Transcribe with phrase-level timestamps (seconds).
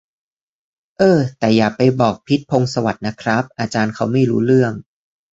[0.97, 4.71] เอ้อ แต่อย่าไปบอก พิชญ์ พงษ์สวัสดิ์ นะครับ อาจารย์เขาไม่รู้เรื่อง